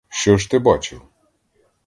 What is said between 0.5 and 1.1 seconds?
ти бачив?